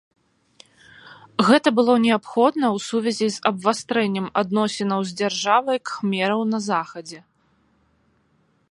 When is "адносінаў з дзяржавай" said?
4.43-5.77